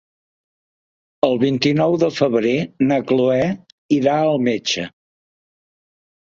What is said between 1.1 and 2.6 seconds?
El vint-i-nou de febrer